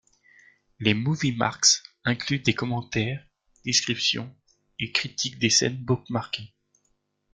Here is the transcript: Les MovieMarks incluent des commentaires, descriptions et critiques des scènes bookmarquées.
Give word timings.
Les 0.79 0.95
MovieMarks 0.95 1.83
incluent 2.05 2.41
des 2.41 2.55
commentaires, 2.55 3.23
descriptions 3.65 4.35
et 4.79 4.91
critiques 4.91 5.37
des 5.37 5.51
scènes 5.51 5.77
bookmarquées. 5.77 6.55